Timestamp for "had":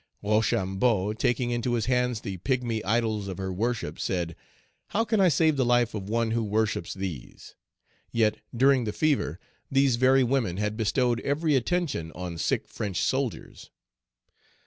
10.57-10.75